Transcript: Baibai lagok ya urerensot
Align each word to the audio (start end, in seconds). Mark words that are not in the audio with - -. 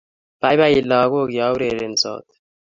Baibai 0.41 0.81
lagok 0.89 1.29
ya 1.37 1.45
urerensot 1.53 2.25